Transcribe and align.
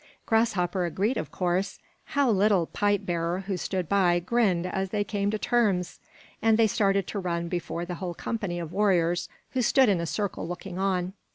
Grasshopper 0.25 0.85
agreed, 0.85 1.15
of 1.15 1.29
course 1.29 1.77
how 2.17 2.27
little 2.31 2.65
Pipe 2.65 3.05
bearer, 3.05 3.41
who 3.41 3.55
stood 3.55 3.87
by, 3.87 4.17
grinned 4.17 4.65
as 4.65 4.89
they 4.89 5.03
came 5.03 5.29
to 5.29 5.37
terms! 5.37 5.99
and 6.41 6.57
they 6.57 6.65
started 6.65 7.05
to 7.05 7.19
run 7.19 7.47
before 7.47 7.85
the 7.85 7.93
whole 8.01 8.15
company 8.15 8.57
of 8.59 8.73
warriors 8.73 9.29
who 9.51 9.61
stood 9.61 9.89
in 9.89 10.01
a 10.01 10.07
circle 10.07 10.47
looking 10.47 10.79
on. 10.79 11.13